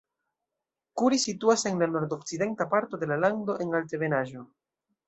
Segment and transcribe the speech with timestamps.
[1.01, 4.51] Kuri situas en la nordokcidenta parto de la lando en altebenaĵo.